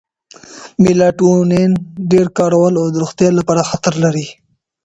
[0.83, 1.71] میلاټونین
[2.11, 4.27] ډېر کارول د روغتیا لپاره خطر لري.